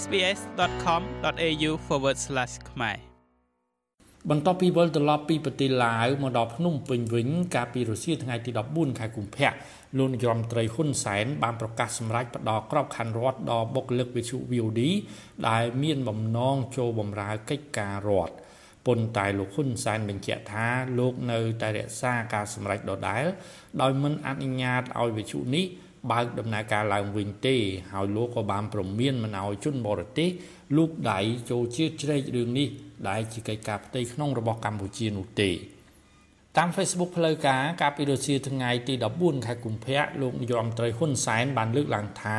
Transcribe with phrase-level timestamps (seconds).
[0.00, 1.72] sbs.com.au/
[2.70, 2.98] ខ្មែរ
[4.30, 9.52] បន្ទាប់ពីវិលត្រឡប់ពីប្រទេសឡាវមកដល់ភ្នំពេញវិញកាលពីរសៀលថ្ងៃទី14ខែកុម្ភៈ
[9.98, 14.80] លោកនាយរដ្ឋមន្ត្រីហ៊ុនសែនបានប្រកាសសម្រេចផ្ដល់ក្របខ័ណ្ឌរដ្ឋដល់បុគ្គលិកវិទ្យុ VOD
[15.48, 18.34] ដែលមានបំណងចូលបម្រើកិច្ចការរដ្ឋ
[18.86, 20.66] ប៉ុន្តែលោកហ៊ុនសែនបញ្ជាក់ថា
[20.98, 23.24] លោកនៅតែរក្សាការសម្រេចដដែល
[23.80, 25.66] ដោយមិនអនុញ្ញាតឲ្យវិទ្យុនេះ
[26.10, 27.56] បើកដំណើរការឡើងវិញទេ
[27.92, 30.28] ហើយលោកក៏បានប្រមានមិនឲ្យជនបរទេស
[30.76, 31.18] លូកដៃ
[31.50, 32.68] ចូលជាជ្រែករឿងនេះ
[33.08, 35.50] ដែលជាកិច្ចការផ្ទៃក្នុងរបស់កម្ពុជានោះទេ
[36.58, 42.38] តាម Facebook ផ្លូវការកាលពីរសៀលថ្ងៃទី14ខែកុម្ភៈលោកនាយរដ្ឋមន្ត្រីហ៊ុនសែនបានលើកឡើងថា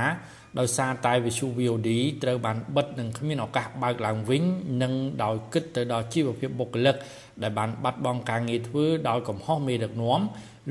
[0.59, 1.89] ដោយសារតែវិទ្យុ VOD
[2.23, 4.43] ត្រូវបានបិទនិងគ្មានឱកាសបើកឡើងវិញ
[4.81, 6.95] និងដោយគិតទៅដល់ជីវភាពបុគ្គលិក
[7.43, 10.19] ដែលបានបាត់បង់ការងារធ្វើដោយកំហុសមេដឹកនាំ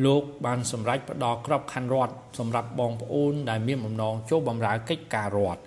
[0.05, 5.63] លោកបានសម្រេចផ្ដល់ក្របខ័ណ្ឌរដ្ឋសម្រាប់បងប្អូនដែលមានបំណងចូលបម្រើកិច្ចការរដ្ឋ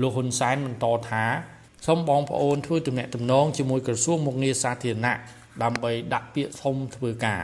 [0.00, 1.24] លោកហ៊ុនសែនបន្តថា
[1.86, 5.14] សូមបងប្អូនធ្វើទំនាក់ទំនងជាមួយក្រសួងមុខងារសាធារណៈ
[5.62, 7.42] ដើម្បីដាក់ពាក្យសុំធ្វើការ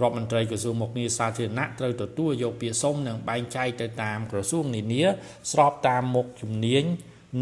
[0.00, 5.04] រដ្ឋមន្ត្រីក្រសួងមុខងារសាធារណៈត្រូវទទួលយកពាក្យសុំនិងបែងចែកទៅតាមក្រសួងនានា
[5.52, 6.84] ស្របតាមមុខជំនាញ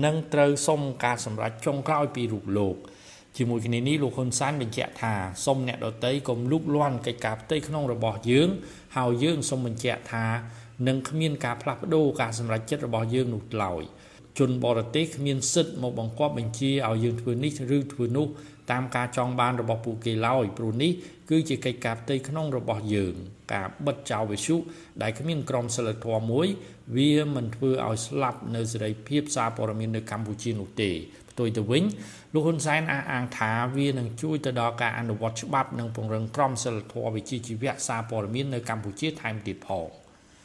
[0.05, 2.77] និងត្រូវសុំការសម្រេចចុងក្រោយពីរូបលោក
[3.37, 5.13] ជាមួយគ្នានេះលោកហ៊ុនសែនបញ្ជាក់ថា
[5.45, 8.49] សុំអ្នកដតីកុំលូកលាន់កិច្ចការផ្ទៃក្នុងរបស់យើង
[8.97, 10.27] ហើយយើងសូមបញ្ជាក់ថា
[10.89, 13.83] នឹងគ្មានការផ្លាស់ប្ដូរការសម្រេចចិត្តរបស់យើងនោះឡើយ
[14.39, 18.27] ជនបរទេសគ្មានសិទ្ធិមកបង្គាប់បញ្ជាឲ្យយើងធ្វើនេះឬធ្វើនោះ
[18.71, 20.93] តាមការចង់បានរបស់ពួកគេឡើយព្រោះនេះ
[21.31, 23.15] គឺជាកិច្ចការផ្ទៃក្នុងរបស់យើង
[23.53, 24.57] ការបិទចោលវិសុ
[25.03, 26.47] ដែលគ្មានក្រមសីលធម៌មួយ
[26.97, 30.91] វាមិនធ្វើឲ្យស្លាប់នៅសេរីភាពសារព័ត៌មាននៅកម្ពុជានោះទេ
[31.31, 31.85] ផ្ទុយទៅវិញ
[32.35, 39.89] លោកហ៊ុនសែនអះអាងថាវានឹងជួយទៅដល់ការអនុវត្តច្បាប់និងពង្រឹងក្រមសីលធម៌វិជ្ជាជីវៈសារព័ត៌មាននៅកម្ពុជាថែមទៀតផង។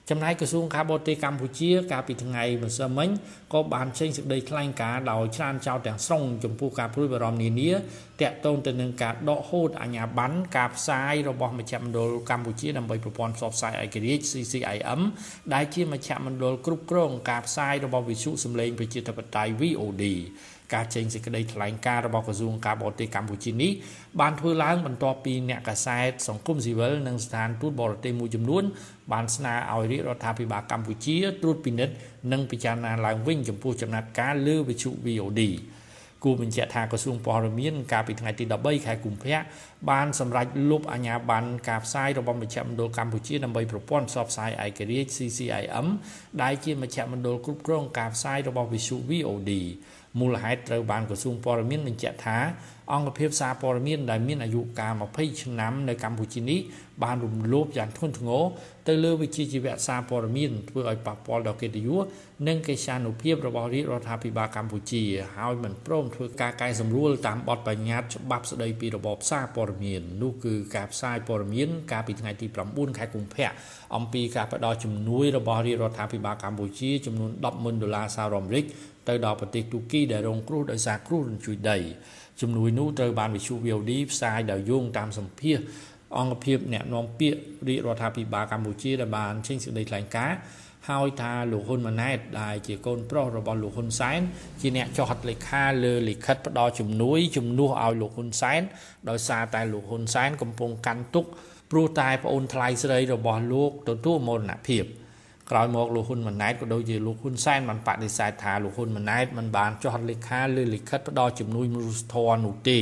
[0.09, 3.09] ចំណែកក្រសួងការបរទេសកម្ពុជា កាលពីថ្ងៃម្សិលមិញ
[3.53, 7.71] ក៏បានចេញសេចក្តីថ្លែងការណ៍ដោយច្រានចោលទាំងស្រុងចំពោះការព្រួយបារម្ភនានា
[8.21, 15.01] តាក់ទងទៅនឹងការដកហូតអាជ្ញាប័ណ្ណការផ្សាយរបស់មជ្ឈមណ្ឌលកម្ពុជាដើម្បីប្រព័ន្ធផ្សព្វផ្សាយឯករាជ្យ CCIM
[15.53, 20.03] ដែលជាមជ្ឈមណ្ឌលគ្រប់គ្រងការផ្សាយរបស់វិទ្យុសម្លេងប្រជាធិបតេយ្យ VOD
[20.73, 23.71] ការចេញសេចក្តីថ្លែងការណ៍របស់ក្រសួងការបរទេសកម្ពុជានេះ
[24.19, 28.63] បានធ្វើឡើងបន្ទាប់ពីអ្នកកាសែតសង្គមស៊ីវិលនិងស្ថានទូតបរទេសមួយចំនួន
[29.11, 31.93] បានស្នើឲ្យរាជរដ្ឋាភិបាលកម្ពុជាត្រួតពិនិត្យ
[32.31, 35.43] និងពិចារណាឡើងវិញចំពោះចំណាត់ការលើវិទ្យុ VOD
[36.25, 39.37] គូបញ្ជាក់ថាក្រសួងព័ត៌មានកាលពីថ្ងៃទី13ខែកុម្ភៈ
[39.89, 45.87] បានសម្រេចលុបអាជ្ញាប័ណ្ណការផ្សាយរបស់មជ្ឈមណ្ឌលកម្ពុជាដើម្បីប្រព័ន្ធផ្សព្វផ្សាយឯករាជ្យ CCIM
[46.41, 49.51] ដែលជាមជ្ឈមណ្ឌលគ្រប់គ្រងការផ្សាយរបស់វិទ្យុ VOD
[50.19, 52.37] មូលហេតុត្រូវបានក្រសួងព័ត៌មានបញ្ជាក់ថា
[52.93, 56.59] អង្គភាពសារព័ត៌មានដែលមានអាយុកាល20ឆ្នាំនៅកម្ពុជានេះ
[57.03, 58.43] បានរំលោភយ៉ាងធ្ងន់ធ្ងរ
[58.87, 62.03] ទៅលើវិជ្ជាជីវៈសារព័ត៌មានធ្វើឲ្យប៉ះពាល់ដល់កិត្តិយស
[62.47, 65.03] និងកិត្យានុភាពរបស់រាជរដ្ឋាភិបាលកម្ពុជា
[65.37, 73.49] ហើយមិនព្រមធ្វើការកែសម្រួលតាមបទបញ្ញត្តិច្បាប់ស្តីពីរបបសារព័ត៌មាននោះគឺការផ្សាយព័ត៌មានកាលពីថ្ងៃទី9ខែកុម្ភៈ
[73.95, 78.65] អំពីការផ្តល់ជំនួយរបស់រាជរដ្ឋាភិបាលកម្ពុជាចំនួន10,000ដុល្លារសហរដ្ឋអាមេរិក
[79.09, 81.77] ទៅដល់ប្រទេសទូគីដែលរងគ្រោះដោយសារគ្រោះរញ្ជួយដី
[82.41, 85.57] ជំនួយនោះត្រូវបានវិទ្យុ VOD ផ្សាយដោយយោងតាមសម្ភារ
[86.17, 90.37] អង្គភាពអ្នកនាំពាក្យរាជរដ្ឋាភិបាលកម្ពុជាដែលបានចេញសេចក្តីថ្លែងការណ៍
[90.89, 94.19] ហើយថាលោកហ៊ុនម៉ាណែតដែលជាកូនប្រុសរបស់លោកហ៊ុនសែន
[94.61, 98.61] ជាអ្នកចុះហត្ថលេខាលើលិខិតផ្ដល់ជំនួយជំនួសឲ្យលោកហ៊ុនសែន
[99.09, 101.25] ដោយសារតែលោកហ៊ុនសែនកំពុងកាន់ទុក
[101.71, 104.85] ព្រោះតែប្អូនថ្លៃស្រីរបស់លោកទទួលមរណភាព។
[105.51, 112.79] ក្រោយមកលោកហ៊ុនម៉ាណែតក៏ដូចជាលោកហ៊ុនសែនបានបដិសេធថាលោកហ៊ុនម៉ាណែតមិនបានចុះហត្ថលេខាលើលិខិតផ្ដល់ជំនួយមនុស្សធម៌នោះទេ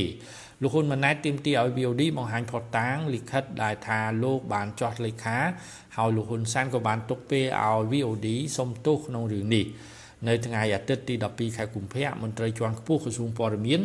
[0.62, 5.38] លោកហ៊ុនម៉ាណែតទាមទារឲ្យ VOD បង្ហាញផុសតាងលិខិតដែលថាលោកបានចុះលេខា
[5.98, 9.66] ហើយលោកហ៊ុនសែនក៏បានទុកពេលឲ្យ VOD សុំទោសក្នុងរឿងនេះ
[10.28, 13.82] នៅថ្ងៃអាទិត្យទី12ខែកុម្ភៈមន្ត្រីជាន់ខ្ពស់ក្រសួងព័ត៌មាន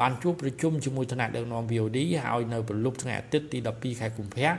[0.00, 4.50] បានជួបប្រជុំជាមួយថ្នាក់ដឹកនាំ VOD ហើយនៅព្រលប់ថ្ងៃអាទិត្យទី12ខែកុម្ភៈ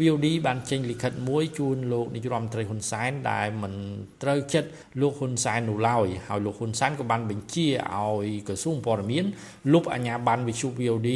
[0.00, 3.74] VOD បានចេញលិខិតមួយជូនលោកនាយរដ្ឋមន្ត្រីហ៊ុនសែនដែលមិន
[4.22, 4.68] ត្រូវចិត្ត
[5.00, 9.24] លោកហ៊ុនសែននោះឡើយហើយលោកហ៊ុនសែនក៏បានបញ្ជាឲ្យក្រសួងព័ត៌មាន
[9.72, 11.10] លុបអាជ្ញាប័ណ្ណវិទ្យុ VOD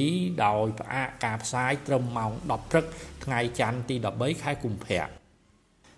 [0.44, 2.84] ដោយផ្អាកការផ្សាយត្រឹមម៉ោង10ព្រឹក
[3.24, 5.25] ថ្ងៃច័ន្ទទី13ខែកុម្ភៈ